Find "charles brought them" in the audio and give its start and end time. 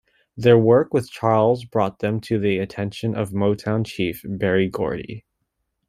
1.11-2.19